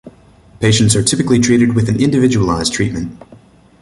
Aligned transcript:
Patients 0.59 0.95
are 0.95 1.03
typically 1.03 1.39
treated 1.39 1.75
with 1.75 1.87
an 1.87 2.01
individualized 2.01 2.73
treatment. 2.73 3.21